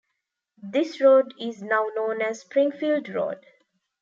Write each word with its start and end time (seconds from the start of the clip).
This 0.63 0.99
road 0.99 1.31
is 1.39 1.61
now 1.61 1.85
known 1.95 2.23
as 2.23 2.39
Springfield 2.41 3.07
Road. 3.09 3.45